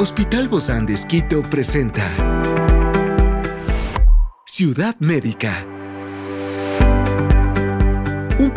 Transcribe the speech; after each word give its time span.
Hospital 0.00 0.46
Bozán 0.46 0.86
de 0.86 0.94
Esquito 0.94 1.42
presenta 1.42 2.04
Ciudad 4.46 4.94
Médica. 5.00 5.77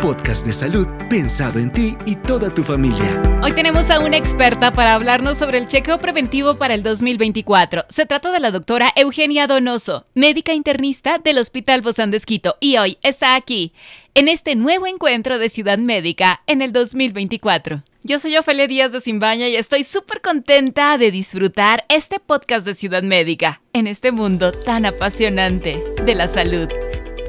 Podcast 0.02 0.44
de 0.44 0.52
salud 0.52 0.88
pensado 1.08 1.60
en 1.60 1.70
ti 1.70 1.96
y 2.06 2.16
toda 2.16 2.52
tu 2.52 2.64
familia. 2.64 3.22
Hoy 3.40 3.52
tenemos 3.52 3.88
a 3.88 4.00
una 4.00 4.16
experta 4.16 4.72
para 4.72 4.94
hablarnos 4.94 5.38
sobre 5.38 5.58
el 5.58 5.68
chequeo 5.68 6.00
preventivo 6.00 6.56
para 6.56 6.74
el 6.74 6.82
2024. 6.82 7.84
Se 7.88 8.04
trata 8.04 8.32
de 8.32 8.40
la 8.40 8.50
doctora 8.50 8.90
Eugenia 8.96 9.46
Donoso, 9.46 10.04
médica 10.14 10.54
internista 10.54 11.18
del 11.18 11.38
Hospital 11.38 11.82
Bozán 11.82 12.10
de 12.10 12.20
y 12.58 12.76
hoy 12.78 12.98
está 13.02 13.36
aquí, 13.36 13.74
en 14.14 14.26
este 14.26 14.56
nuevo 14.56 14.88
encuentro 14.88 15.38
de 15.38 15.48
Ciudad 15.48 15.78
Médica 15.78 16.42
en 16.48 16.62
el 16.62 16.72
2024. 16.72 17.84
Yo 18.02 18.18
soy 18.18 18.36
Ofelia 18.36 18.66
Díaz 18.66 18.90
de 18.90 19.00
Simbaña 19.00 19.46
y 19.46 19.54
estoy 19.54 19.84
súper 19.84 20.20
contenta 20.20 20.98
de 20.98 21.12
disfrutar 21.12 21.84
este 21.88 22.18
podcast 22.18 22.66
de 22.66 22.74
Ciudad 22.74 23.04
Médica 23.04 23.62
en 23.72 23.86
este 23.86 24.10
mundo 24.10 24.50
tan 24.50 24.84
apasionante 24.84 25.80
de 26.04 26.14
la 26.16 26.26
salud. 26.26 26.68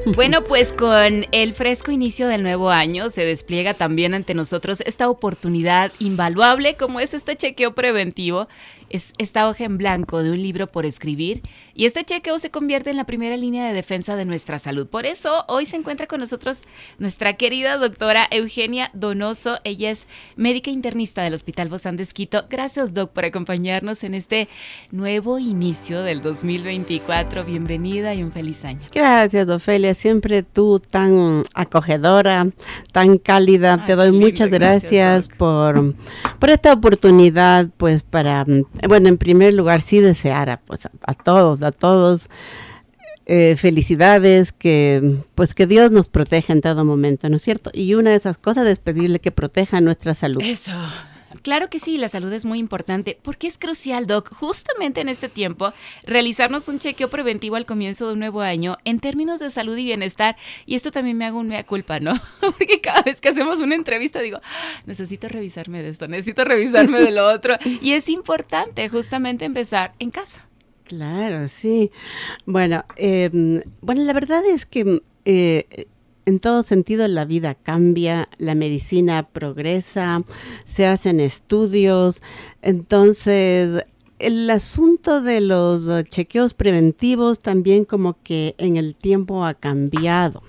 Bueno, 0.06 0.44
pues 0.44 0.74
con 0.74 1.24
el 1.32 1.54
fresco 1.54 1.90
inicio 1.90 2.28
del 2.28 2.42
nuevo 2.42 2.68
año 2.68 3.08
se 3.08 3.24
despliega 3.24 3.72
también 3.72 4.12
ante 4.12 4.34
nosotros 4.34 4.82
esta 4.82 5.08
oportunidad 5.08 5.92
invaluable 5.98 6.76
como 6.76 7.00
es 7.00 7.14
este 7.14 7.36
chequeo 7.36 7.74
preventivo 7.74 8.46
es 8.90 9.14
esta 9.18 9.48
hoja 9.48 9.64
en 9.64 9.78
blanco 9.78 10.22
de 10.22 10.30
un 10.30 10.42
libro 10.42 10.66
por 10.66 10.86
escribir 10.86 11.42
y 11.74 11.86
este 11.86 12.04
chequeo 12.04 12.38
se 12.38 12.50
convierte 12.50 12.90
en 12.90 12.96
la 12.96 13.04
primera 13.04 13.36
línea 13.36 13.66
de 13.66 13.74
defensa 13.74 14.14
de 14.14 14.24
nuestra 14.24 14.58
salud. 14.58 14.86
Por 14.86 15.06
eso 15.06 15.44
hoy 15.48 15.66
se 15.66 15.76
encuentra 15.76 16.06
con 16.06 16.20
nosotros 16.20 16.64
nuestra 16.98 17.34
querida 17.34 17.76
doctora 17.76 18.26
Eugenia 18.30 18.90
Donoso. 18.94 19.58
Ella 19.64 19.90
es 19.90 20.06
médica 20.36 20.70
internista 20.70 21.22
del 21.22 21.34
Hospital 21.34 21.68
Bozán 21.68 21.96
de 21.96 22.04
Esquito. 22.04 22.44
Gracias, 22.48 22.94
doc, 22.94 23.10
por 23.10 23.24
acompañarnos 23.24 24.04
en 24.04 24.14
este 24.14 24.48
nuevo 24.92 25.38
inicio 25.38 26.02
del 26.02 26.22
2024. 26.22 27.44
Bienvenida 27.44 28.14
y 28.14 28.22
un 28.22 28.30
feliz 28.30 28.64
año. 28.64 28.86
Gracias, 28.92 29.48
Ofelia. 29.48 29.94
Siempre 29.94 30.44
tú 30.44 30.78
tan 30.78 31.42
acogedora, 31.54 32.46
tan 32.92 33.18
cálida. 33.18 33.84
Te 33.84 33.96
doy 33.96 34.12
muchas 34.12 34.48
gracias, 34.48 35.28
por, 35.28 35.94
por 36.38 36.50
esta 36.50 36.72
oportunidad, 36.72 37.68
pues, 37.76 38.02
para 38.02 38.44
bueno, 38.88 39.08
en 39.08 39.18
primer 39.18 39.54
lugar 39.54 39.80
sí 39.80 40.00
deseara 40.00 40.60
pues 40.66 40.86
a, 40.86 41.14
todos, 41.14 41.62
a 41.62 41.72
todos 41.72 42.28
eh, 43.26 43.56
felicidades, 43.56 44.52
que 44.52 45.18
pues 45.34 45.54
que 45.54 45.66
Dios 45.66 45.92
nos 45.92 46.08
proteja 46.08 46.52
en 46.52 46.60
todo 46.60 46.84
momento, 46.84 47.28
¿no 47.28 47.36
es 47.36 47.42
cierto? 47.42 47.70
Y 47.72 47.94
una 47.94 48.10
de 48.10 48.16
esas 48.16 48.36
cosas 48.36 48.66
es 48.66 48.78
pedirle 48.78 49.20
que 49.20 49.30
proteja 49.30 49.80
nuestra 49.80 50.14
salud. 50.14 50.42
Eso. 50.42 50.72
Claro 51.42 51.68
que 51.70 51.80
sí, 51.80 51.98
la 51.98 52.08
salud 52.08 52.32
es 52.32 52.44
muy 52.44 52.58
importante. 52.58 53.18
porque 53.22 53.46
es 53.46 53.58
crucial, 53.58 54.06
Doc, 54.06 54.32
justamente 54.34 55.00
en 55.00 55.08
este 55.08 55.28
tiempo, 55.28 55.72
realizarnos 56.06 56.68
un 56.68 56.78
chequeo 56.78 57.08
preventivo 57.10 57.56
al 57.56 57.66
comienzo 57.66 58.06
de 58.06 58.14
un 58.14 58.18
nuevo 58.18 58.40
año 58.40 58.78
en 58.84 59.00
términos 59.00 59.40
de 59.40 59.50
salud 59.50 59.76
y 59.76 59.84
bienestar? 59.84 60.36
Y 60.66 60.74
esto 60.74 60.90
también 60.90 61.16
me 61.16 61.24
hago 61.24 61.38
un 61.38 61.48
mea 61.48 61.64
culpa, 61.64 62.00
¿no? 62.00 62.14
Porque 62.40 62.80
cada 62.80 63.02
vez 63.02 63.20
que 63.20 63.28
hacemos 63.28 63.60
una 63.60 63.74
entrevista 63.74 64.20
digo, 64.20 64.38
ah, 64.42 64.82
necesito 64.86 65.28
revisarme 65.28 65.82
de 65.82 65.90
esto, 65.90 66.08
necesito 66.08 66.44
revisarme 66.44 67.00
de 67.00 67.10
lo 67.10 67.28
otro. 67.28 67.56
Y 67.80 67.92
es 67.92 68.08
importante 68.08 68.88
justamente 68.88 69.44
empezar 69.44 69.94
en 69.98 70.10
casa. 70.10 70.46
Claro, 70.84 71.48
sí. 71.48 71.90
Bueno, 72.44 72.84
em, 72.96 73.62
bueno, 73.80 74.02
la 74.02 74.12
verdad 74.12 74.44
es 74.44 74.66
que 74.66 75.02
eh, 75.24 75.86
en 76.26 76.40
todo 76.40 76.62
sentido 76.62 77.06
la 77.08 77.24
vida 77.24 77.54
cambia, 77.54 78.28
la 78.38 78.54
medicina 78.54 79.28
progresa, 79.28 80.22
se 80.64 80.86
hacen 80.86 81.20
estudios, 81.20 82.22
entonces 82.62 83.84
el 84.18 84.48
asunto 84.48 85.20
de 85.20 85.40
los 85.40 85.88
chequeos 86.08 86.54
preventivos 86.54 87.40
también 87.40 87.84
como 87.84 88.16
que 88.22 88.54
en 88.58 88.76
el 88.76 88.94
tiempo 88.94 89.44
ha 89.44 89.54
cambiado. 89.54 90.42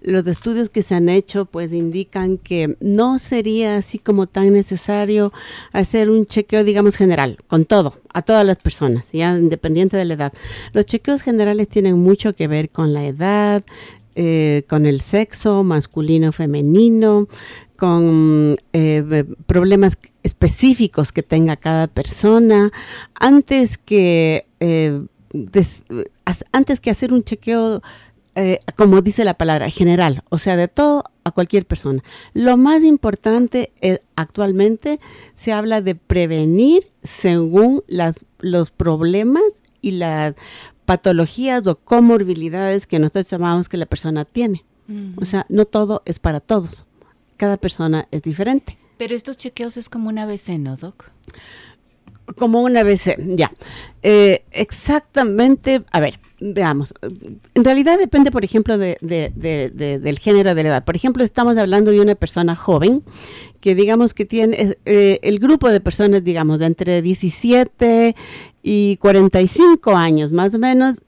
Los 0.00 0.26
estudios 0.28 0.68
que 0.68 0.82
se 0.82 0.94
han 0.94 1.08
hecho 1.08 1.44
pues 1.44 1.72
indican 1.72 2.38
que 2.38 2.76
no 2.80 3.18
sería 3.18 3.78
así 3.78 3.98
como 3.98 4.28
tan 4.28 4.52
necesario 4.52 5.32
hacer 5.72 6.08
un 6.10 6.26
chequeo 6.26 6.62
digamos 6.62 6.94
general, 6.94 7.38
con 7.48 7.64
todo, 7.64 7.98
a 8.12 8.22
todas 8.22 8.46
las 8.46 8.58
personas, 8.58 9.06
ya 9.12 9.36
independiente 9.36 9.96
de 9.96 10.04
la 10.04 10.14
edad. 10.14 10.32
Los 10.72 10.86
chequeos 10.86 11.22
generales 11.22 11.68
tienen 11.68 11.98
mucho 11.98 12.34
que 12.34 12.46
ver 12.46 12.70
con 12.70 12.92
la 12.92 13.06
edad, 13.06 13.64
eh, 14.14 14.64
con 14.68 14.86
el 14.86 15.00
sexo 15.00 15.62
masculino, 15.62 16.32
femenino, 16.32 17.28
con 17.76 18.56
eh, 18.72 19.24
problemas 19.46 19.96
específicos 20.22 21.12
que 21.12 21.22
tenga 21.22 21.56
cada 21.56 21.86
persona, 21.86 22.72
antes 23.14 23.78
que, 23.78 24.46
eh, 24.60 25.00
antes 26.52 26.80
que 26.80 26.90
hacer 26.90 27.12
un 27.12 27.22
chequeo, 27.22 27.82
como 28.76 29.02
dice 29.02 29.24
la 29.24 29.34
palabra, 29.34 29.68
general, 29.68 30.22
o 30.28 30.38
sea, 30.38 30.56
de 30.56 30.68
todo 30.68 31.02
a 31.24 31.32
cualquier 31.32 31.66
persona. 31.66 32.04
Lo 32.34 32.56
más 32.56 32.84
importante 32.84 33.72
actualmente 34.14 35.00
se 35.34 35.52
habla 35.52 35.80
de 35.80 35.96
prevenir 35.96 36.86
según 37.02 37.82
las, 37.88 38.24
los 38.38 38.70
problemas 38.70 39.42
y 39.80 39.92
las 39.92 40.34
patologías 40.88 41.66
o 41.66 41.76
comorbilidades 41.76 42.86
que 42.86 42.98
nosotros 42.98 43.28
llamamos 43.28 43.68
que 43.68 43.76
la 43.76 43.84
persona 43.84 44.24
tiene. 44.24 44.64
O 45.18 45.26
sea, 45.26 45.44
no 45.50 45.66
todo 45.66 46.00
es 46.06 46.18
para 46.18 46.40
todos. 46.40 46.86
Cada 47.36 47.58
persona 47.58 48.08
es 48.10 48.22
diferente. 48.22 48.78
Pero 48.96 49.14
estos 49.14 49.36
chequeos 49.36 49.76
es 49.76 49.90
como 49.90 50.08
una 50.08 50.22
ABC, 50.22 50.58
¿no, 50.58 50.76
Doc? 50.76 51.10
Como 52.38 52.62
una 52.62 52.80
ABC, 52.80 53.18
ya. 53.36 53.52
Eh, 54.02 54.46
exactamente, 54.50 55.84
a 55.90 56.00
ver, 56.00 56.20
veamos. 56.40 56.94
En 57.54 57.64
realidad 57.64 57.98
depende, 57.98 58.30
por 58.30 58.44
ejemplo, 58.44 58.78
de, 58.78 58.98
del 59.00 60.18
género 60.18 60.54
de 60.54 60.62
la 60.62 60.68
edad. 60.68 60.84
Por 60.84 60.96
ejemplo, 60.96 61.24
estamos 61.24 61.56
hablando 61.56 61.90
de 61.90 62.00
una 62.00 62.14
persona 62.14 62.56
joven 62.56 63.02
que 63.60 63.74
digamos 63.74 64.14
que 64.14 64.24
tiene 64.24 64.76
eh, 64.84 65.18
el 65.22 65.38
grupo 65.38 65.68
de 65.68 65.80
personas, 65.80 66.22
digamos, 66.22 66.60
de 66.60 66.66
entre 66.66 67.02
17 67.02 68.14
y 68.62 68.96
45 68.98 69.96
años 69.96 70.32
más 70.32 70.54
o 70.54 70.58
menos, 70.58 71.02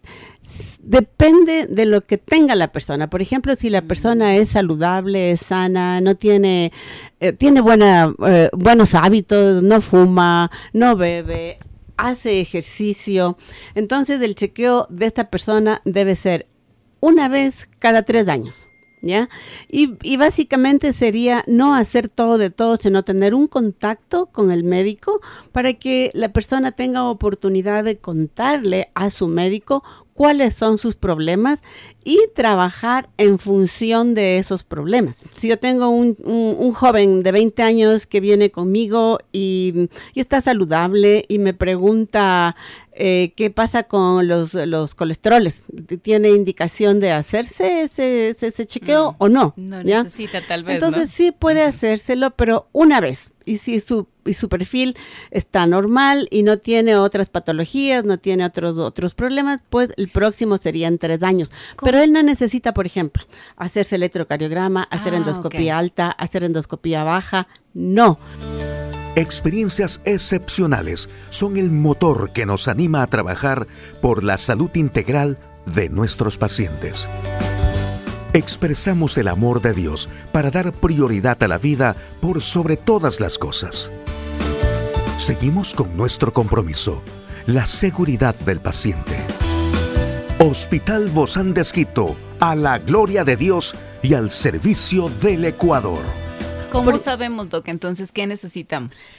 depende 0.83 1.67
de 1.67 1.87
lo 1.87 2.01
que 2.01 2.19
tenga 2.19 2.55
la 2.55 2.73
persona. 2.73 3.09
Por 3.09 3.23
ejemplo, 3.23 3.55
si 3.55 3.71
la 3.71 3.83
persona 3.83 4.37
es 4.37 4.51
saludable, 4.51 5.33
es 5.33 5.41
sana, 5.41 6.01
no 6.01 6.17
tiene, 6.17 6.73
eh, 7.21 7.33
tiene 7.33 7.61
buena, 7.61 8.13
eh, 8.27 8.49
buenos 8.53 8.95
hábitos, 8.95 9.63
no 9.63 9.81
fuma, 9.81 10.51
no 10.73 10.97
bebe, 10.97 11.59
hace 12.07 12.41
ejercicio, 12.41 13.37
entonces 13.75 14.21
el 14.21 14.35
chequeo 14.35 14.87
de 14.91 15.07
esta 15.07 15.31
persona 15.31 15.83
debe 15.85 16.17
ser 16.17 16.47
una 17.01 17.29
vez 17.29 17.69
cada 17.79 18.03
tres 18.03 18.29
años. 18.29 18.67
¿ya? 19.03 19.29
Y, 19.69 20.17
básicamente 20.17 20.93
sería 20.93 21.45
no 21.47 21.75
hacer 21.75 22.09
todo 22.09 22.39
de 22.39 22.51
todo, 22.51 22.77
sino 22.77 23.03
tener 23.03 23.35
un 23.35 23.47
contacto 23.47 24.27
con 24.27 24.51
el 24.51 24.65
médico 24.65 25.21
para 25.53 25.75
que 25.75 26.11
la 26.15 26.33
persona 26.33 26.73
tenga 26.73 27.05
oportunidad 27.09 27.85
de 27.85 27.99
contarle 27.99 28.91
a 28.95 29.11
su 29.11 29.29
médico 29.29 29.83
cuáles 30.15 30.55
son 30.55 30.77
sus 30.77 30.97
problemas 30.97 31.63
y 32.05 32.19
trabajar 32.35 33.09
en 33.19 33.39
función 33.39 34.15
de 34.15 34.39
esos 34.39 34.65
problemas. 34.65 35.23
Si 35.37 35.49
yo 35.49 35.59
tengo 35.59 35.89
un, 35.91 36.15
joven 36.73 37.21
de 37.21 37.33
20 37.33 37.63
años 37.63 38.07
que 38.07 38.21
viene 38.21 38.51
conmigo 38.51 39.19
y, 39.33 39.89
está 40.15 40.41
saludable 40.41 41.25
y 41.29 41.39
me 41.39 41.55
pregunta 41.55 42.55
eh, 42.93 43.33
qué 43.37 43.51
pasa 43.51 43.85
con 43.85 44.29
los, 44.29 44.55
los 44.55 44.95
colesteroles, 44.95 45.65
¿tiene 46.03 46.31
indicación 46.31 47.01
de 47.01 47.13
hacerse 47.13 47.83
ese, 47.83 48.31
ese, 48.31 48.67
chequeo 48.67 49.13
mm. 49.13 49.17
o 49.19 49.29
no? 49.29 49.55
No 49.57 49.83
necesita 49.83 50.41
tal 50.47 50.65
vez. 50.65 50.75
Entonces 50.75 51.11
sí 51.11 51.33
puede 51.33 51.63
hacérselo, 51.63 52.31
pero 52.33 52.69
una 52.73 53.01
vez 53.01 53.33
y 53.51 53.57
si 53.57 53.81
su, 53.81 54.07
y 54.25 54.35
su 54.35 54.49
perfil 54.49 54.97
está 55.33 55.67
normal 55.67 56.29
y 56.31 56.45
no 56.45 56.59
tiene 56.59 56.97
otras 56.97 57.31
patologías, 57.31 58.05
no 58.05 58.17
tiene 58.19 58.45
otros, 58.45 58.79
otros 58.79 59.15
problemas, 59.15 59.61
pues 59.69 59.93
el 59.97 60.09
próximo 60.09 60.57
sería 60.59 60.87
en 60.87 60.99
tres 60.99 61.25
años. 61.25 61.51
Pero 61.91 62.05
él 62.05 62.13
no 62.13 62.23
necesita, 62.23 62.73
por 62.73 62.87
ejemplo, 62.87 63.25
hacerse 63.57 63.97
electrocardiograma, 63.97 64.85
hacer 64.93 65.13
ah, 65.13 65.17
endoscopía 65.17 65.77
alta, 65.77 66.09
hacer 66.13 66.45
endoscopía 66.45 67.03
baja, 67.03 67.49
no. 67.75 68.17
Experiencias 69.17 70.01
excepcionales 70.05 71.11
son 71.31 71.57
el 71.57 71.73
motor 71.73 72.33
que 72.33 72.47
nos 72.47 72.69
anima 72.69 73.03
a 73.03 73.09
trabajar 73.09 73.67
por 74.01 74.23
la 74.23 74.39
salud 74.39 74.71
integral 74.75 75.37
de 75.67 75.89
nuestros 75.89 76.39
pacientes 76.39 77.09
expresamos 78.33 79.19
el 79.19 79.27
amor 79.27 79.61
de 79.61 79.75
Dios 79.75 80.09
para 80.31 80.53
dar 80.53 80.71
prioridad 80.71 81.43
a 81.43 81.49
la 81.49 81.59
vida 81.59 81.97
por 82.21 82.41
sobre 82.43 82.77
todas 82.77 83.19
las 83.19 83.39
cosas. 83.39 83.91
Seguimos 85.17 85.75
con 85.75 85.97
nuestro 85.97 86.33
compromiso, 86.33 87.03
la 87.49 87.67
seguridad 87.67 88.37
del 88.37 88.61
paciente. 88.61 89.30
Hospital 90.43 91.11
Bozán 91.11 91.53
de 91.53 91.61
Esquito, 91.61 92.17
a 92.41 92.55
la 92.55 92.79
gloria 92.79 93.25
de 93.25 93.37
Dios 93.37 93.75
y 94.03 94.15
al 94.15 94.31
servicio 94.31 95.11
del 95.21 95.45
Ecuador. 95.45 96.03
¿Cómo 96.73 96.97
sabemos, 96.97 97.51
Doc, 97.51 97.69
entonces 97.69 98.11
qué 98.11 98.27
necesitamos? 98.27 99.13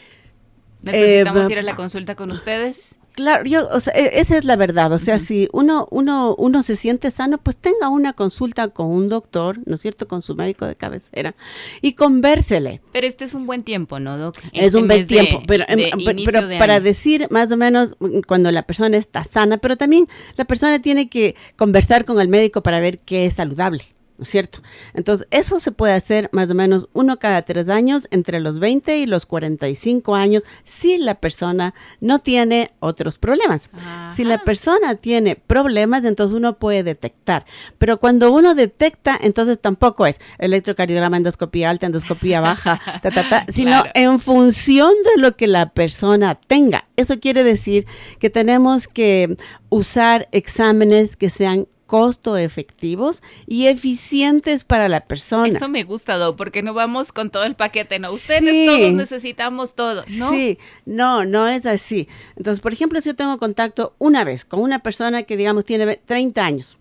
¿Necesitamos 0.82 1.48
ir 1.52 1.60
a 1.60 1.62
la 1.62 1.76
consulta 1.76 2.16
con 2.16 2.32
ustedes? 2.32 2.98
Claro, 3.13 3.44
yo, 3.46 3.68
o 3.69 3.80
sea, 3.80 3.94
e, 3.94 4.19
esa 4.19 4.38
es 4.38 4.46
la 4.46 4.56
verdad. 4.56 4.92
O 4.94 5.00
sea, 5.00 5.19
si 5.19 5.50
uno, 5.52 5.88
uno, 5.92 6.36
uno 6.38 6.63
se 6.63 6.75
siente 6.75 7.12
sano, 7.12 7.38
pues 7.38 7.58
tenga 7.58 7.90
una 7.90 8.13
consulta 8.13 8.69
con 8.69 8.88
un 8.88 9.10
doctor, 9.10 9.60
¿no 9.66 9.75
es 9.75 9.81
cierto? 9.81 10.08
Con 10.08 10.22
su 10.22 10.36
médico 10.36 10.66
de 10.66 10.75
cabecera 10.75 11.36
y 11.81 11.94
convérsele. 11.94 12.81
Pero 12.92 13.08
este 13.08 13.25
es 13.25 13.34
un 13.34 13.46
buen 13.46 13.63
tiempo, 13.63 14.00
¿no, 14.00 14.18
Doc? 14.18 14.38
es 14.54 14.74
un 14.74 14.88
buen 14.88 15.08
tiempo, 15.08 15.44
pero, 15.46 15.66
em, 15.68 15.80
pero 16.25 16.42
para 16.58 16.80
decir 16.80 17.28
más 17.30 17.52
o 17.52 17.58
menos 17.58 17.96
mm, 18.00 18.22
cuando 18.28 18.52
la 18.52 18.63
persona 18.63 18.98
está 18.98 19.24
sana, 19.24 19.58
pero 19.58 19.75
también 19.78 20.08
la 20.38 20.46
persona 20.46 20.80
tiene 20.80 21.10
que 21.10 21.36
conversar 21.58 22.06
con 22.06 22.19
el 22.19 22.28
médico 22.28 22.63
para 22.63 22.80
ver 22.80 23.00
qué 23.00 23.25
es 23.25 23.36
saludable. 23.36 23.84
¿No 24.22 24.26
es 24.26 24.30
cierto? 24.30 24.62
Entonces, 24.94 25.28
eso 25.32 25.60
se 25.60 25.72
puede 25.72 25.94
hacer 25.94 26.30
más 26.32 26.48
o 26.52 26.54
menos 26.54 26.88
uno 26.94 27.18
cada 27.18 27.42
tres 27.42 27.70
años, 27.70 28.08
entre 28.12 28.40
los 28.40 28.60
20 28.60 29.00
y 29.00 29.08
los 29.08 29.26
45 29.26 30.14
años, 30.14 30.44
si 30.64 31.00
la 31.00 31.16
persona 31.16 31.74
no 32.02 32.20
tiene 32.20 32.70
otros 32.82 33.18
problemas. 33.18 33.72
Si 34.16 34.24
la 34.24 34.44
persona 34.44 34.94
tiene 34.94 35.36
problemas, 35.36 36.06
entonces 36.06 36.38
uno 36.38 36.60
puede 36.60 36.84
detectar. 36.84 37.48
Pero 37.80 38.00
cuando 38.00 38.32
uno 38.32 38.54
detecta, 38.54 39.18
entonces 39.20 39.60
tampoco 39.60 40.06
es 40.06 40.20
electrocardiograma, 40.38 41.18
endoscopía 41.18 41.72
alta, 41.72 41.88
endoscopía 41.88 42.42
baja, 42.42 42.80
sino 43.48 43.84
en 43.96 44.20
función 44.20 44.94
de 45.16 45.20
lo 45.20 45.36
que 45.36 45.48
la 45.48 45.72
persona 45.72 46.36
tenga. 46.36 46.86
Eso 46.96 47.20
quiere 47.20 47.44
decir 47.44 47.88
que 48.20 48.30
tenemos 48.30 48.88
que 48.88 49.36
usar 49.70 50.28
exámenes 50.32 51.16
que 51.16 51.32
sean 51.32 51.66
costo 51.92 52.38
efectivos 52.38 53.22
y 53.48 53.68
eficientes 53.68 54.64
para 54.64 54.88
la 54.88 55.02
persona. 55.02 55.50
Eso 55.50 55.68
me 55.68 55.84
gusta, 55.84 56.18
Do, 56.18 56.38
porque 56.38 56.64
no 56.64 56.74
vamos 56.74 57.12
con 57.12 57.30
todo 57.30 57.44
el 57.44 57.56
paquete, 57.56 58.00
¿no? 58.00 58.14
Ustedes 58.14 58.66
todos 58.66 58.94
necesitamos 58.94 59.76
todo, 59.76 60.06
¿no? 60.12 60.30
Sí, 60.30 60.58
no, 60.86 61.26
no 61.26 61.50
es 61.50 61.66
así. 61.66 62.08
Entonces, 62.38 62.62
por 62.62 62.72
ejemplo, 62.72 63.02
si 63.02 63.10
yo 63.10 63.16
tengo 63.18 63.38
contacto 63.38 63.94
una 63.98 64.24
vez 64.24 64.46
con 64.46 64.62
una 64.62 64.80
persona 64.80 65.24
que, 65.24 65.36
digamos, 65.36 65.66
tiene 65.66 65.98
30 65.98 66.42
años 66.42 66.78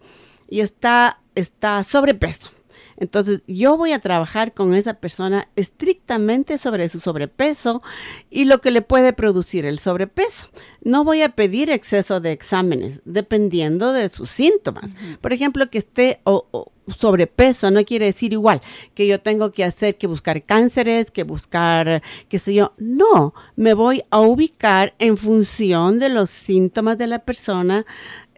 y 0.49 0.61
está, 0.61 1.19
está 1.35 1.83
sobrepeso, 1.83 2.53
entonces, 3.01 3.43
yo 3.47 3.79
voy 3.79 3.93
a 3.93 3.99
trabajar 3.99 4.53
con 4.53 4.75
esa 4.75 4.95
persona 4.95 5.49
estrictamente 5.57 6.59
sobre 6.59 6.89
su 6.91 7.01
sobrepeso 7.01 7.83
y 8.29 8.45
lo 8.45 8.61
que 8.61 8.71
le 8.71 8.83
puede 8.83 9.15
producir 9.15 9.65
el 9.65 9.79
sobrepeso. 9.79 10.51
No 10.83 11.03
voy 11.03 11.23
a 11.23 11.31
pedir 11.31 11.71
exceso 11.71 12.21
de 12.21 12.33
exámenes, 12.33 13.01
dependiendo 13.07 13.95
de 13.95 14.11
sus 14.11 14.29
síntomas. 14.29 14.95
Por 15.23 15.33
ejemplo, 15.33 15.71
que 15.71 15.79
esté 15.79 16.21
sobrepeso 16.89 17.71
no 17.71 17.85
quiere 17.85 18.07
decir 18.07 18.33
igual 18.33 18.61
que 18.95 19.07
yo 19.07 19.21
tengo 19.21 19.53
que 19.53 19.65
hacer 19.65 19.97
que 19.97 20.07
buscar 20.07 20.43
cánceres, 20.45 21.11
que 21.11 21.23
buscar, 21.23 22.03
qué 22.29 22.39
sé 22.39 22.53
yo. 22.53 22.75
No, 22.77 23.33
me 23.57 23.75
voy 23.75 24.03
a 24.11 24.21
ubicar 24.21 24.95
en 24.99 25.17
función 25.17 25.99
de 25.99 26.11
los 26.11 26.29
síntomas 26.29 26.99
de 26.99 27.07
la 27.07 27.21
persona, 27.21 27.87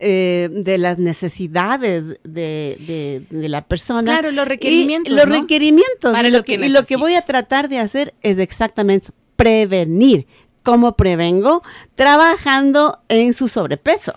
eh, 0.04 0.48
de 0.50 0.78
las 0.78 0.98
necesidades 0.98 2.18
de, 2.24 3.24
la 3.30 3.64
persona. 3.64 4.02
Claro, 4.02 4.32
los 4.32 4.48
requerimientos. 4.48 5.12
los 5.14 5.28
requerimientos. 5.28 6.16
y 6.20 6.30
lo, 6.30 6.42
que, 6.42 6.54
y 6.54 6.68
lo 6.70 6.82
que 6.82 6.96
voy 6.96 7.14
a 7.14 7.22
tratar 7.22 7.68
de 7.68 7.78
hacer 7.78 8.12
es 8.20 8.36
exactamente 8.38 9.10
prevenir. 9.36 10.26
¿Cómo 10.64 10.96
prevengo? 10.96 11.62
Trabajando 11.94 12.98
en 13.08 13.32
su 13.32 13.46
sobrepeso. 13.46 14.14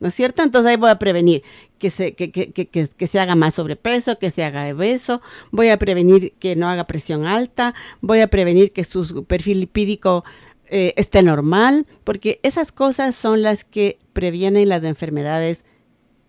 ¿No 0.00 0.08
es 0.08 0.14
cierto? 0.14 0.42
Entonces 0.42 0.68
ahí 0.68 0.76
voy 0.76 0.90
a 0.90 0.98
prevenir 0.98 1.42
que 1.78 1.88
se, 1.88 2.12
que, 2.12 2.30
que, 2.30 2.52
que, 2.52 2.68
que, 2.68 3.06
se 3.06 3.18
haga 3.18 3.34
más 3.34 3.54
sobrepeso, 3.54 4.18
que 4.18 4.30
se 4.30 4.44
haga 4.44 4.64
de 4.64 4.74
beso, 4.74 5.22
voy 5.50 5.70
a 5.70 5.78
prevenir 5.78 6.34
que 6.38 6.56
no 6.56 6.68
haga 6.68 6.84
presión 6.84 7.24
alta, 7.24 7.72
voy 8.02 8.20
a 8.20 8.26
prevenir 8.26 8.72
que 8.72 8.84
su 8.84 9.24
perfil 9.24 9.60
lipídico 9.60 10.24
eh, 10.74 10.94
esté 10.96 11.22
normal, 11.22 11.86
porque 12.02 12.40
esas 12.42 12.72
cosas 12.72 13.14
son 13.14 13.42
las 13.42 13.62
que 13.62 13.98
previenen 14.14 14.70
las 14.70 14.84
enfermedades 14.84 15.66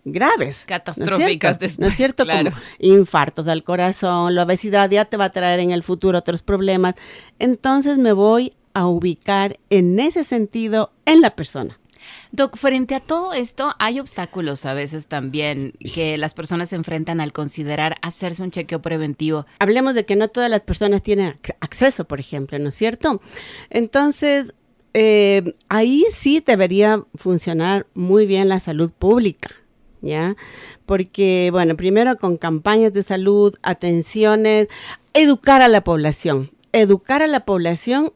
graves. 0.03 0.65
Catastróficas 0.67 1.59
después. 1.59 1.79
¿No 1.79 1.87
es 1.87 1.95
cierto? 1.95 2.25
Como 2.25 2.51
infartos 2.77 3.47
al 3.47 3.63
corazón, 3.63 4.35
la 4.35 4.43
obesidad 4.43 4.89
ya 4.89 5.05
te 5.05 5.15
va 5.15 5.25
a 5.25 5.31
traer 5.31 5.61
en 5.61 5.71
el 5.71 5.81
futuro 5.81 6.17
otros 6.17 6.43
problemas. 6.43 6.95
Entonces 7.39 7.97
me 7.97 8.11
voy 8.11 8.53
a 8.73 8.85
ubicar 8.85 9.59
en 9.69 9.97
ese 9.97 10.25
sentido 10.25 10.91
en 11.05 11.21
la 11.21 11.37
persona. 11.37 11.79
Doc, 12.31 12.57
frente 12.57 12.95
a 12.95 12.99
todo 12.99 13.33
esto, 13.33 13.75
hay 13.79 13.99
obstáculos 13.99 14.65
a 14.65 14.73
veces 14.73 15.07
también 15.07 15.73
que 15.93 16.17
las 16.17 16.33
personas 16.33 16.69
se 16.69 16.75
enfrentan 16.75 17.21
al 17.21 17.33
considerar 17.33 17.97
hacerse 18.01 18.43
un 18.43 18.51
chequeo 18.51 18.81
preventivo. 18.81 19.45
Hablemos 19.59 19.93
de 19.93 20.05
que 20.05 20.15
no 20.15 20.27
todas 20.27 20.49
las 20.49 20.63
personas 20.63 21.03
tienen 21.03 21.37
acceso, 21.59 22.05
por 22.05 22.19
ejemplo, 22.19 22.57
¿no 22.59 22.69
es 22.69 22.75
cierto? 22.75 23.21
Entonces, 23.69 24.53
eh, 24.93 25.55
ahí 25.69 26.05
sí 26.15 26.43
debería 26.45 27.03
funcionar 27.15 27.87
muy 27.93 28.25
bien 28.25 28.49
la 28.49 28.59
salud 28.59 28.91
pública. 28.91 29.49
¿Ya? 30.01 30.35
Porque, 30.85 31.49
bueno, 31.51 31.77
primero 31.77 32.17
con 32.17 32.35
campañas 32.35 32.91
de 32.91 33.03
salud, 33.03 33.55
atenciones, 33.63 34.67
educar 35.13 35.61
a 35.61 35.69
la 35.69 35.85
población. 35.85 36.51
Educar 36.73 37.21
a 37.21 37.27
la 37.27 37.45
población 37.45 38.11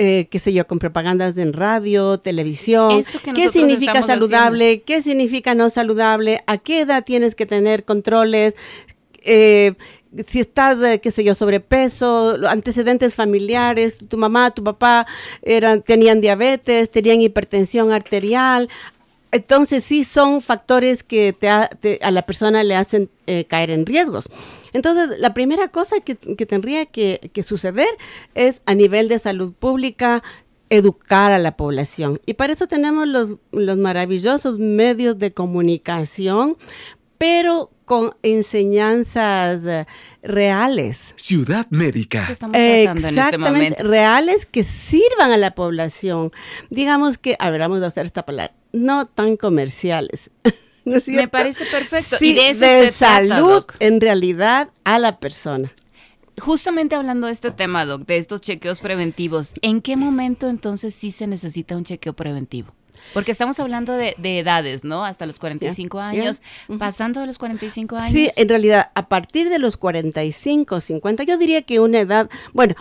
eh, 0.00 0.28
qué 0.30 0.38
sé 0.38 0.52
yo, 0.52 0.64
con 0.68 0.78
propagandas 0.78 1.36
en 1.36 1.52
radio, 1.52 2.18
televisión. 2.18 3.02
¿Qué 3.34 3.50
significa 3.50 4.06
saludable? 4.06 4.82
¿Qué 4.82 5.02
significa 5.02 5.56
no 5.56 5.70
saludable? 5.70 6.44
¿A 6.46 6.58
qué 6.58 6.82
edad 6.82 7.04
tienes 7.04 7.34
que 7.34 7.46
tener 7.46 7.84
controles? 7.84 8.54
Eh, 9.22 9.74
si 10.28 10.38
estás, 10.38 10.80
eh, 10.82 11.00
qué 11.00 11.10
sé 11.10 11.24
yo, 11.24 11.34
sobrepeso, 11.34 12.36
antecedentes 12.46 13.16
familiares, 13.16 13.98
tu 14.08 14.16
mamá, 14.16 14.52
tu 14.52 14.62
papá 14.62 15.04
eran, 15.42 15.82
tenían 15.82 16.20
diabetes, 16.20 16.92
tenían 16.92 17.20
hipertensión 17.20 17.90
arterial. 17.90 18.68
Entonces 19.30 19.84
sí 19.84 20.04
son 20.04 20.40
factores 20.40 21.02
que 21.02 21.32
te 21.32 21.48
a, 21.48 22.10
la 22.10 22.22
persona 22.22 22.64
le 22.64 22.76
hacen 22.76 23.10
caer 23.48 23.70
en 23.70 23.84
riesgos. 23.84 24.28
Entonces, 24.72 25.18
la 25.18 25.34
primera 25.34 25.68
cosa 25.68 25.96
que, 26.00 26.14
tendría 26.14 26.86
que, 26.86 27.30
suceder 27.44 27.88
es 28.34 28.62
a 28.66 28.74
nivel 28.74 29.08
de 29.08 29.18
salud 29.18 29.52
pública, 29.52 30.22
educar 30.70 31.32
a 31.32 31.38
la 31.38 31.56
población. 31.56 32.20
Y 32.26 32.34
para 32.34 32.52
eso 32.52 32.66
tenemos 32.66 33.08
los, 33.08 33.36
los 33.52 33.76
maravillosos 33.78 34.58
medios 34.58 35.18
de 35.18 35.32
comunicación, 35.32 36.56
pero 37.16 37.70
con 37.88 38.14
enseñanzas 38.22 39.64
eh, 39.64 39.86
reales. 40.22 41.14
Ciudad 41.16 41.66
médica. 41.70 42.28
Este 42.30 42.84
Exactamente, 42.84 43.82
reales 43.82 44.46
que 44.46 44.62
sirvan 44.62 45.32
a 45.32 45.38
la 45.38 45.54
población. 45.54 46.30
Digamos 46.68 47.16
que, 47.16 47.34
a 47.38 47.50
ver, 47.50 47.60
vamos 47.60 47.82
a 47.82 47.86
hacer 47.86 48.04
esta 48.04 48.26
palabra, 48.26 48.54
no 48.72 49.04
tan 49.06 49.36
comerciales. 49.36 50.30
Me 51.06 51.28
parece 51.28 51.66
perfecto. 51.66 52.16
y 52.20 52.32
de 52.32 52.50
eso 52.50 52.64
de 52.64 52.92
salud 52.92 53.64
en 53.78 54.00
realidad 54.00 54.70
a 54.84 54.98
la 54.98 55.18
persona. 55.18 55.72
Justamente 56.40 56.94
hablando 56.94 57.26
de 57.26 57.32
este 57.32 57.50
tema, 57.50 57.84
Doc, 57.84 58.06
de 58.06 58.16
estos 58.16 58.40
chequeos 58.40 58.80
preventivos, 58.80 59.54
¿en 59.60 59.82
qué 59.82 59.96
momento 59.96 60.48
entonces 60.48 60.94
sí 60.94 61.10
se 61.10 61.26
necesita 61.26 61.76
un 61.76 61.84
chequeo 61.84 62.14
preventivo? 62.14 62.72
Porque 63.14 63.32
estamos 63.32 63.58
hablando 63.60 63.94
de, 63.94 64.14
edades, 64.38 64.84
¿no? 64.84 65.04
Hasta 65.04 65.26
los 65.26 65.38
45 65.38 65.98
años, 65.98 66.42
pasando 66.78 67.20
de 67.20 67.26
los 67.26 67.38
45 67.38 67.96
años. 67.96 68.12
Sí, 68.12 68.28
en 68.36 68.48
realidad, 68.48 68.90
a 68.94 69.08
partir 69.08 69.48
de 69.48 69.58
los 69.58 69.76
45, 69.76 70.80
50, 70.80 71.24
yo 71.24 71.38
diría 71.38 71.62
que 71.62 71.80
una 71.80 72.00
edad, 72.00 72.28
bueno, 72.52 72.74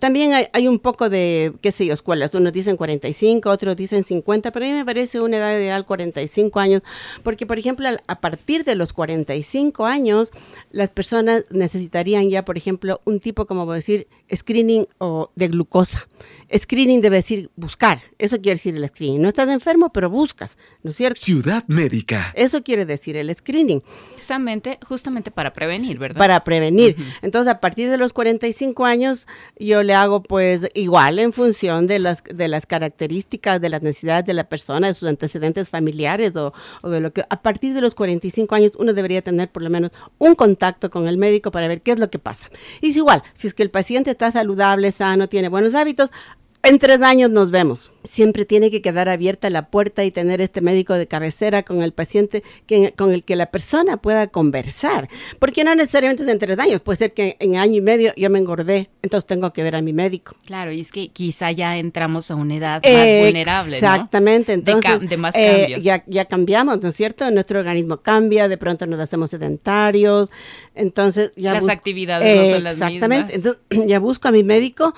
también 0.00 0.32
hay, 0.52 0.68
un 0.68 0.78
poco 0.78 1.08
de, 1.08 1.52
qué 1.62 1.72
sé 1.72 1.86
yo, 1.86 1.94
escuelas, 1.94 2.34
unos 2.34 2.52
dicen 2.52 2.76
45, 2.76 3.48
otros 3.48 3.76
dicen 3.76 4.04
50, 4.04 4.50
pero 4.50 4.66
a 4.66 4.68
mí 4.68 4.74
me 4.74 4.84
parece 4.84 5.20
una 5.20 5.36
edad 5.36 5.52
ideal 5.52 5.86
45 5.86 6.60
años, 6.60 6.82
porque, 7.22 7.46
por 7.46 7.58
ejemplo, 7.58 7.88
a 8.06 8.20
partir 8.20 8.64
de 8.64 8.74
los 8.74 8.92
45 8.92 9.86
años, 9.86 10.32
las 10.70 10.90
personas 10.90 11.44
necesitarían 11.50 12.28
ya, 12.28 12.44
por 12.44 12.56
ejemplo, 12.56 13.00
un 13.04 13.20
tipo, 13.20 13.46
como 13.46 13.72
decir, 13.72 14.06
screening 14.34 14.86
o 14.98 15.30
de 15.34 15.48
glucosa. 15.48 16.08
Screening 16.56 17.02
debe 17.02 17.16
decir 17.16 17.50
buscar, 17.56 18.02
eso 18.18 18.36
quiere 18.36 18.56
decir 18.56 18.74
el 18.74 18.88
screening. 18.88 19.20
No 19.20 19.28
estás 19.28 19.48
enfermo, 19.50 19.92
pero 19.92 20.08
buscas, 20.08 20.56
¿no 20.82 20.90
es 20.90 20.96
cierto? 20.96 21.20
Ciudad 21.20 21.62
médica. 21.66 22.32
Eso 22.34 22.62
quiere 22.62 22.86
decir 22.86 23.16
el 23.16 23.34
screening. 23.34 23.82
Justamente, 24.14 24.78
justamente 24.86 25.30
para 25.30 25.52
prevenir, 25.52 25.98
¿verdad? 25.98 26.18
Para 26.18 26.44
prevenir. 26.44 26.96
Entonces, 27.20 27.52
a 27.52 27.60
partir 27.60 27.90
de 27.90 27.98
los 27.98 28.14
45 28.14 28.86
años, 28.86 29.26
yo 29.58 29.82
le 29.82 29.92
hago 29.94 30.22
pues 30.22 30.68
igual 30.74 31.18
en 31.18 31.34
función 31.34 31.86
de 31.86 31.98
las, 31.98 32.24
de 32.24 32.48
las 32.48 32.64
características, 32.64 33.60
de 33.60 33.68
las 33.68 33.82
necesidades 33.82 34.24
de 34.24 34.34
la 34.34 34.48
persona, 34.48 34.86
de 34.86 34.94
sus 34.94 35.08
antecedentes 35.08 35.68
familiares 35.68 36.34
o, 36.36 36.54
o 36.82 36.88
de 36.88 37.00
lo 37.00 37.12
que... 37.12 37.24
A 37.28 37.42
partir 37.42 37.74
de 37.74 37.82
los 37.82 37.94
45 37.94 38.54
años, 38.54 38.72
uno 38.78 38.94
debería 38.94 39.20
tener 39.20 39.50
por 39.50 39.62
lo 39.62 39.68
menos 39.68 39.90
un 40.16 40.34
contacto 40.34 40.88
con 40.88 41.08
el 41.08 41.18
médico 41.18 41.50
para 41.50 41.68
ver 41.68 41.82
qué 41.82 41.92
es 41.92 41.98
lo 41.98 42.10
que 42.10 42.18
pasa. 42.18 42.48
Y 42.80 42.88
es 42.90 42.96
igual, 42.96 43.22
si 43.34 43.48
es 43.48 43.54
que 43.54 43.62
el 43.62 43.70
paciente 43.70 44.14
está 44.18 44.32
saludable, 44.32 44.90
sano, 44.90 45.28
tiene 45.28 45.48
buenos 45.48 45.76
hábitos, 45.76 46.10
en 46.62 46.78
tres 46.78 47.00
años 47.02 47.30
nos 47.30 47.50
vemos. 47.50 47.90
Siempre 48.04 48.44
tiene 48.44 48.70
que 48.70 48.82
quedar 48.82 49.08
abierta 49.08 49.48
la 49.50 49.68
puerta 49.70 50.04
y 50.04 50.10
tener 50.10 50.40
este 50.40 50.60
médico 50.60 50.94
de 50.94 51.06
cabecera 51.06 51.62
con 51.62 51.82
el 51.82 51.92
paciente 51.92 52.42
que, 52.66 52.92
con 52.92 53.12
el 53.12 53.22
que 53.22 53.36
la 53.36 53.46
persona 53.46 53.98
pueda 53.98 54.26
conversar. 54.26 55.08
Porque 55.38 55.62
no 55.62 55.74
necesariamente 55.74 56.24
es 56.24 56.28
en 56.28 56.38
tres 56.38 56.58
años, 56.58 56.80
puede 56.80 56.96
ser 56.96 57.14
que 57.14 57.36
en 57.38 57.56
año 57.56 57.76
y 57.76 57.80
medio 57.80 58.12
yo 58.16 58.28
me 58.30 58.38
engordé, 58.38 58.90
entonces 59.02 59.26
tengo 59.26 59.52
que 59.52 59.62
ver 59.62 59.76
a 59.76 59.82
mi 59.82 59.92
médico. 59.92 60.36
Claro, 60.46 60.72
y 60.72 60.80
es 60.80 60.90
que 60.90 61.08
quizá 61.08 61.52
ya 61.52 61.76
entramos 61.78 62.30
a 62.30 62.34
una 62.34 62.56
edad 62.56 62.82
más 62.82 63.24
vulnerable. 63.24 63.76
Exactamente, 63.76 64.52
entonces 64.52 65.08
de, 65.08 65.16
más 65.16 65.34
eh, 65.36 65.60
cambios. 65.60 65.84
ya, 65.84 66.02
ya 66.06 66.24
cambiamos, 66.24 66.82
¿no 66.82 66.88
es 66.88 66.96
cierto? 66.96 67.30
Nuestro 67.30 67.60
organismo 67.60 67.98
cambia, 67.98 68.48
de 68.48 68.58
pronto 68.58 68.86
nos 68.86 69.00
hacemos 69.00 69.30
sedentarios, 69.30 70.30
entonces 70.74 71.32
ya... 71.36 71.52
Las 71.54 71.68
actividades 71.68 72.36
no 72.36 72.54
son 72.54 72.64
las 72.64 72.74
mismas. 72.74 72.92
Exactamente, 72.92 73.34
entonces 73.36 73.62
ya 73.86 73.98
busco 73.98 74.28
a 74.28 74.32
mi 74.32 74.42
médico 74.42 74.94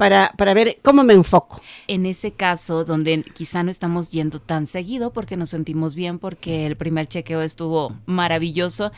para, 0.00 0.32
para 0.38 0.54
ver 0.54 0.78
cómo 0.82 1.04
me 1.04 1.12
enfoco. 1.12 1.60
En 1.86 2.06
ese 2.06 2.32
caso, 2.32 2.86
donde 2.86 3.22
quizá 3.34 3.62
no 3.62 3.70
estamos 3.70 4.10
yendo 4.10 4.40
tan 4.40 4.66
seguido 4.66 5.12
porque 5.12 5.36
nos 5.36 5.50
sentimos 5.50 5.94
bien, 5.94 6.18
porque 6.18 6.64
el 6.64 6.76
primer 6.76 7.06
chequeo 7.06 7.42
estuvo 7.42 7.94
maravilloso, 8.06 8.92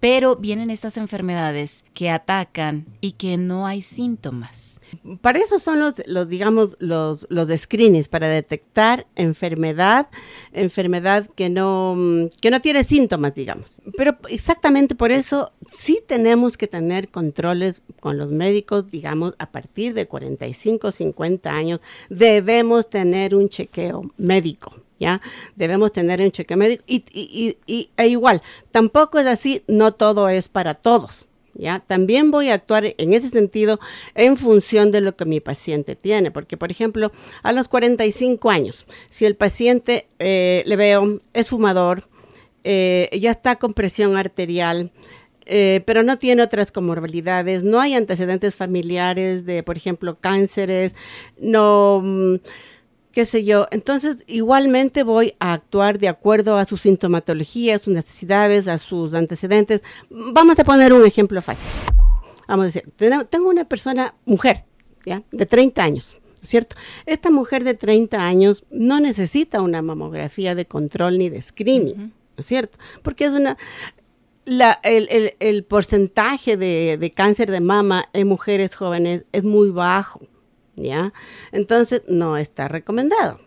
pero 0.00 0.36
vienen 0.36 0.70
estas 0.70 0.96
enfermedades 0.96 1.84
que 1.94 2.10
atacan 2.10 2.86
y 3.00 3.12
que 3.12 3.36
no 3.36 3.66
hay 3.66 3.82
síntomas. 3.82 4.80
Para 5.20 5.40
eso 5.40 5.58
son 5.58 5.80
los, 5.80 5.94
los 6.06 6.28
digamos, 6.28 6.76
los, 6.78 7.26
los 7.28 7.48
screenings, 7.60 8.08
para 8.08 8.28
detectar 8.28 9.06
enfermedad, 9.16 10.08
enfermedad 10.52 11.28
que 11.34 11.48
no, 11.48 11.94
mm, 11.96 12.28
que 12.40 12.50
no 12.50 12.60
tiene 12.60 12.84
síntomas, 12.84 13.34
digamos. 13.34 13.76
Pero 13.96 14.16
exactamente 14.28 14.94
por 14.94 15.10
eso 15.10 15.52
sí 15.76 16.00
tenemos 16.06 16.56
que 16.56 16.68
tener 16.68 17.08
controles 17.08 17.82
con 18.00 18.16
los 18.18 18.32
médicos, 18.32 18.90
digamos, 18.90 19.34
a 19.38 19.50
partir 19.50 19.94
de 19.94 20.06
45, 20.06 20.92
50 20.92 21.50
años, 21.50 21.80
debemos 22.08 22.88
tener 22.88 23.34
un 23.34 23.48
chequeo 23.48 24.12
médico. 24.16 24.85
Debemos 25.54 25.92
tener 25.92 26.20
un 26.20 26.30
chequeo 26.30 26.56
médico 26.56 26.84
y, 26.86 27.56
e 27.96 28.06
igual, 28.06 28.42
tampoco 28.70 29.18
es 29.18 29.26
así, 29.26 29.62
no 29.66 29.92
todo 29.92 30.28
es 30.28 30.48
para 30.48 30.74
todos. 30.74 31.26
¿ya? 31.54 31.80
También 31.80 32.30
voy 32.30 32.50
a 32.50 32.54
actuar 32.54 32.94
en 32.98 33.12
ese 33.12 33.28
sentido 33.28 33.78
en 34.14 34.36
función 34.36 34.92
de 34.92 35.00
lo 35.00 35.16
que 35.16 35.24
mi 35.24 35.40
paciente 35.40 35.96
tiene, 35.96 36.30
porque 36.30 36.56
por 36.56 36.70
ejemplo, 36.70 37.12
a 37.42 37.52
los 37.52 37.68
45 37.68 38.50
años, 38.50 38.86
si 39.10 39.24
el 39.24 39.36
paciente 39.36 40.06
eh, 40.18 40.62
le 40.66 40.76
veo 40.76 41.18
es 41.32 41.48
fumador, 41.48 42.04
eh, 42.64 43.08
ya 43.20 43.30
está 43.30 43.56
con 43.56 43.74
presión 43.74 44.16
arterial, 44.16 44.90
eh, 45.48 45.82
pero 45.86 46.02
no 46.02 46.18
tiene 46.18 46.42
otras 46.42 46.72
comorbilidades, 46.72 47.62
no 47.62 47.80
hay 47.80 47.94
antecedentes 47.94 48.56
familiares 48.56 49.46
de, 49.46 49.62
por 49.62 49.76
ejemplo, 49.76 50.18
cánceres, 50.20 50.94
no... 51.38 52.00
Mm, 52.02 52.34
qué 53.16 53.24
sé 53.24 53.44
yo. 53.44 53.66
Entonces, 53.70 54.18
igualmente 54.26 55.02
voy 55.02 55.36
a 55.40 55.54
actuar 55.54 55.98
de 55.98 56.06
acuerdo 56.06 56.58
a 56.58 56.66
su 56.66 56.76
sintomatología, 56.76 57.76
a 57.76 57.78
sus 57.78 57.94
necesidades, 57.94 58.68
a 58.68 58.76
sus 58.76 59.14
antecedentes. 59.14 59.80
Vamos 60.10 60.58
a 60.58 60.64
poner 60.64 60.92
un 60.92 61.06
ejemplo 61.06 61.40
fácil. 61.40 61.66
Vamos 62.46 62.64
a 62.64 62.66
decir, 62.66 62.92
tengo 63.30 63.48
una 63.48 63.64
persona, 63.64 64.14
mujer, 64.26 64.64
¿ya? 65.06 65.22
De 65.30 65.46
30 65.46 65.82
años. 65.82 66.18
¿Cierto? 66.42 66.76
Esta 67.06 67.30
mujer 67.30 67.64
de 67.64 67.72
30 67.72 68.18
años 68.18 68.66
no 68.70 69.00
necesita 69.00 69.62
una 69.62 69.80
mamografía 69.80 70.54
de 70.54 70.66
control 70.66 71.16
ni 71.16 71.30
de 71.30 71.40
screening, 71.40 71.96
¿no 71.96 72.12
es 72.36 72.44
cierto? 72.44 72.76
Porque 73.02 73.24
es 73.24 73.30
una, 73.30 73.56
el, 74.44 75.64
porcentaje 75.64 76.58
de, 76.58 76.98
de, 77.00 77.10
cáncer 77.12 77.50
de 77.50 77.60
mama 77.60 78.10
en 78.12 78.28
mujeres 78.28 78.76
jóvenes 78.76 79.24
es 79.32 79.42
muy 79.42 79.70
bajo. 79.70 80.20
¿Ya? 80.76 81.12
Entonces 81.52 82.02
no 82.08 82.36
está 82.36 82.68
recomendado. 82.68 83.40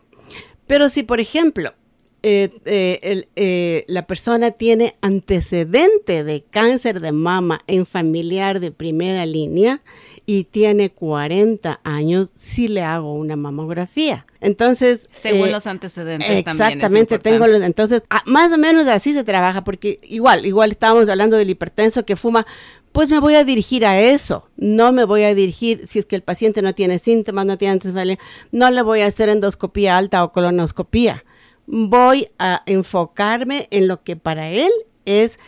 Pero 0.67 0.89
si, 0.89 1.03
por 1.03 1.19
ejemplo, 1.19 1.73
eh, 2.21 2.49
eh, 2.65 3.27
eh, 3.37 3.85
la 3.87 4.05
persona 4.05 4.51
tiene 4.51 4.97
antecedente 4.99 6.25
de 6.25 6.43
cáncer 6.43 6.99
de 6.99 7.13
mama 7.13 7.63
en 7.65 7.85
familiar 7.85 8.59
de 8.59 8.71
primera 8.71 9.25
línea 9.25 9.81
y 10.25 10.43
tiene 10.43 10.89
40 10.89 11.79
años, 11.85 12.33
sí 12.37 12.67
le 12.67 12.81
hago 12.81 13.13
una 13.13 13.37
mamografía. 13.37 14.25
Entonces... 14.41 15.07
Según 15.13 15.51
los 15.51 15.65
antecedentes 15.65 16.29
exactamente, 16.29 17.19
tengo 17.19 17.47
los... 17.47 17.61
Entonces, 17.61 18.03
ah, 18.09 18.21
más 18.25 18.51
o 18.51 18.57
menos 18.57 18.85
así 18.87 19.13
se 19.13 19.23
trabaja, 19.23 19.63
porque 19.63 19.99
igual, 20.03 20.45
igual 20.45 20.71
estábamos 20.71 21.07
hablando 21.07 21.37
del 21.37 21.49
hipertenso 21.49 22.05
que 22.05 22.17
fuma 22.17 22.45
pues 22.91 23.09
me 23.09 23.19
voy 23.19 23.35
a 23.35 23.43
dirigir 23.43 23.85
a 23.85 23.99
eso. 23.99 24.49
No 24.57 24.91
me 24.91 25.05
voy 25.05 25.23
a 25.23 25.33
dirigir, 25.33 25.87
si 25.87 25.99
es 25.99 26.05
que 26.05 26.15
el 26.15 26.23
paciente 26.23 26.61
no 26.61 26.73
tiene 26.73 26.99
síntomas, 26.99 27.45
no 27.45 27.57
tiene 27.57 27.73
antecedentes, 27.73 28.17
no 28.51 28.69
le 28.71 28.81
voy 28.81 29.01
a 29.01 29.07
hacer 29.07 29.29
endoscopía 29.29 29.97
alta 29.97 30.23
o 30.23 30.31
colonoscopía. 30.31 31.23
Voy 31.67 32.29
a 32.39 32.63
enfocarme 32.65 33.67
en 33.71 33.87
lo 33.87 34.03
que 34.03 34.15
para 34.15 34.49
él 34.49 34.71
es 35.05 35.39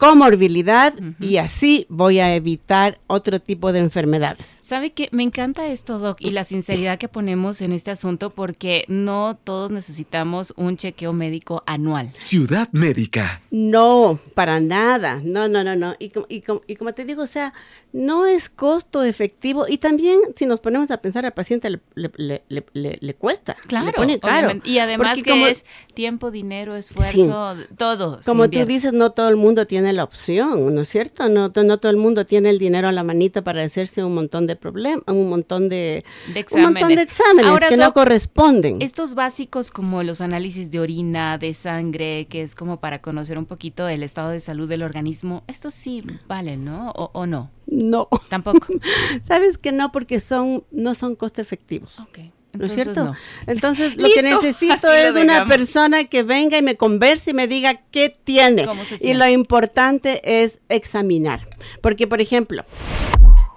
comorbilidad 0.00 0.94
y 1.20 1.36
así 1.36 1.84
voy 1.90 2.20
a 2.20 2.34
evitar 2.34 2.98
otro 3.06 3.38
tipo 3.38 3.70
de 3.70 3.80
enfermedades. 3.80 4.58
¿Sabe 4.62 4.92
que 4.92 5.10
Me 5.12 5.22
encanta 5.22 5.66
esto, 5.66 5.98
Doc, 5.98 6.16
y 6.20 6.30
la 6.30 6.44
sinceridad 6.44 6.98
que 6.98 7.08
ponemos 7.08 7.60
en 7.60 7.72
este 7.72 7.90
asunto 7.90 8.30
porque 8.30 8.86
no 8.88 9.38
todos 9.44 9.70
necesitamos 9.70 10.54
un 10.56 10.78
chequeo 10.78 11.12
médico 11.12 11.62
anual. 11.66 12.12
Ciudad 12.16 12.70
médica. 12.72 13.42
No, 13.50 14.18
para 14.34 14.58
nada. 14.58 15.20
No, 15.22 15.48
no, 15.48 15.62
no, 15.62 15.76
no. 15.76 15.94
Y, 15.98 16.12
y, 16.30 16.42
y 16.66 16.76
como 16.76 16.94
te 16.94 17.04
digo, 17.04 17.22
o 17.22 17.26
sea, 17.26 17.52
no 17.92 18.24
es 18.24 18.48
costo 18.48 19.04
efectivo 19.04 19.66
y 19.68 19.78
también 19.78 20.20
si 20.34 20.46
nos 20.46 20.60
ponemos 20.60 20.90
a 20.90 20.96
pensar 20.98 21.26
al 21.26 21.32
paciente 21.32 21.68
le, 21.68 21.80
le, 21.94 22.42
le, 22.48 22.98
le 23.00 23.14
cuesta, 23.14 23.54
claro, 23.66 23.86
le 23.86 23.92
pone 23.92 24.18
caro. 24.18 24.52
Y 24.64 24.78
además 24.78 25.22
que 25.22 25.50
es 25.50 25.66
tiempo, 25.92 26.30
dinero, 26.30 26.74
esfuerzo, 26.76 27.56
todo. 27.76 28.20
Como 28.24 28.48
tú 28.48 28.64
dices, 28.64 28.94
no 28.94 29.10
todo 29.10 29.28
el 29.28 29.36
mundo 29.36 29.66
tiene 29.66 29.89
la 29.92 30.04
opción, 30.04 30.74
¿no 30.74 30.80
es 30.82 30.88
cierto? 30.88 31.28
No, 31.28 31.52
no 31.54 31.78
todo 31.78 31.90
el 31.90 31.96
mundo 31.96 32.26
tiene 32.26 32.50
el 32.50 32.58
dinero 32.58 32.88
a 32.88 32.92
la 32.92 33.04
manita 33.04 33.42
para 33.42 33.62
hacerse 33.62 34.04
un 34.04 34.14
montón 34.14 34.46
de 34.46 34.56
problemas, 34.56 35.02
un 35.06 35.28
montón 35.28 35.68
de, 35.68 36.04
exámenes, 36.34 36.52
un 36.52 36.62
montón 36.74 36.94
de 36.94 37.02
exámenes 37.02 37.60
que 37.68 37.76
no 37.76 37.92
corresponden. 37.92 38.82
Estos 38.82 39.14
básicos 39.14 39.70
como 39.70 40.02
los 40.02 40.20
análisis 40.20 40.70
de 40.70 40.80
orina, 40.80 41.38
de 41.38 41.54
sangre, 41.54 42.26
que 42.28 42.42
es 42.42 42.54
como 42.54 42.80
para 42.80 43.00
conocer 43.00 43.38
un 43.38 43.46
poquito 43.46 43.88
el 43.88 44.02
estado 44.02 44.30
de 44.30 44.40
salud 44.40 44.68
del 44.68 44.82
organismo, 44.82 45.44
estos 45.46 45.74
sí 45.74 46.04
valen, 46.26 46.64
¿no? 46.64 46.90
¿O, 46.90 47.10
o 47.12 47.26
no? 47.26 47.50
No. 47.66 48.08
Tampoco. 48.28 48.66
Sabes 49.24 49.58
que 49.58 49.72
no, 49.72 49.92
porque 49.92 50.20
son, 50.20 50.64
no 50.70 50.94
son 50.94 51.14
costo 51.16 51.40
efectivos. 51.40 52.00
Okay. 52.00 52.32
¿No 52.52 52.64
es 52.64 52.74
cierto? 52.74 53.14
Entonces, 53.46 53.96
lo 53.96 54.08
que 54.12 54.22
necesito 54.22 54.92
es 54.92 55.14
una 55.14 55.46
persona 55.46 56.04
que 56.04 56.22
venga 56.22 56.58
y 56.58 56.62
me 56.62 56.76
converse 56.76 57.30
y 57.30 57.34
me 57.34 57.46
diga 57.46 57.80
qué 57.90 58.10
tiene. 58.10 58.66
y 59.00 59.14
lo 59.14 59.26
importante 59.28 60.42
es 60.42 60.60
examinar. 60.68 61.48
Porque, 61.80 62.06
por 62.06 62.20
ejemplo, 62.20 62.64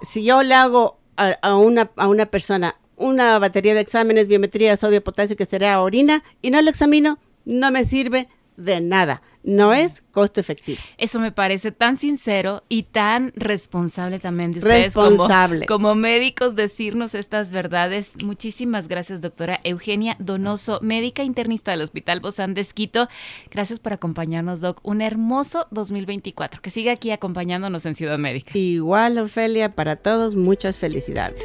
si 0.02 0.24
yo 0.24 0.42
le 0.42 0.54
hago 0.54 0.98
a, 1.16 1.56
una, 1.56 1.90
a 1.96 2.08
una 2.08 2.26
persona 2.26 2.76
una 2.96 3.38
batería 3.38 3.74
de 3.74 3.80
exámenes, 3.80 4.28
biometría, 4.28 4.76
sodio, 4.76 5.02
potasio, 5.02 5.36
que 5.36 5.46
será 5.46 5.80
orina, 5.80 6.22
y 6.42 6.50
no 6.50 6.62
lo 6.62 6.70
examino, 6.70 7.18
no 7.44 7.70
me 7.70 7.84
sirve 7.84 8.28
de 8.56 8.80
nada. 8.80 9.22
No 9.42 9.74
es 9.74 10.02
costo 10.10 10.40
efectivo. 10.40 10.80
Eso 10.96 11.20
me 11.20 11.30
parece 11.30 11.70
tan 11.70 11.98
sincero 11.98 12.64
y 12.68 12.84
tan 12.84 13.32
responsable 13.36 14.18
también 14.18 14.52
de 14.52 14.60
ustedes 14.60 14.94
responsable. 14.94 15.66
Como, 15.66 15.94
médicos 15.94 16.54
decirnos 16.54 17.14
estas 17.14 17.52
verdades. 17.52 18.12
Muchísimas 18.24 18.88
gracias, 18.88 19.20
doctora 19.20 19.60
Eugenia 19.64 20.16
Donoso, 20.18 20.78
médica 20.82 21.22
internista 21.22 21.72
del 21.72 21.82
Hospital 21.82 22.20
Bozán 22.20 22.54
de 22.54 22.62
Esquito. 22.62 23.08
Gracias 23.50 23.80
por 23.80 23.92
acompañarnos, 23.92 24.60
Doc. 24.60 24.80
Un 24.82 25.02
hermoso 25.02 25.66
2024. 25.70 26.62
Que 26.62 26.70
siga 26.70 26.92
aquí 26.92 27.10
acompañándonos 27.10 27.84
en 27.84 27.94
Ciudad 27.94 28.18
Médica. 28.18 28.56
Igual, 28.56 29.18
Ofelia, 29.18 29.74
para 29.74 29.96
todos, 29.96 30.36
muchas 30.36 30.78
felicidades. 30.78 31.44